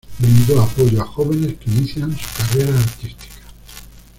Brindó 0.17 0.59
apoyo 0.63 0.99
a 0.99 1.05
jóvenes 1.05 1.59
que 1.59 1.69
inician 1.69 2.17
su 2.17 2.27
carrera 2.47 2.75
artística. 2.75 3.45